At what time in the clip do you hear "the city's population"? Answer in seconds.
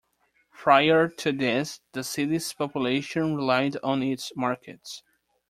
1.91-3.35